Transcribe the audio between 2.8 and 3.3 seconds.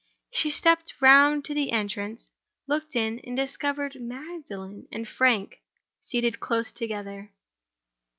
in;